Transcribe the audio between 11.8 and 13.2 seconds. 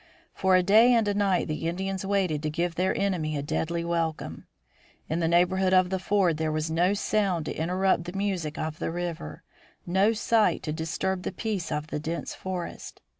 the dense forest.